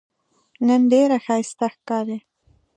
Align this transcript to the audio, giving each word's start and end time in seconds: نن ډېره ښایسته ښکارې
نن 0.67 0.81
ډېره 0.91 1.17
ښایسته 1.25 1.67
ښکارې 1.75 2.17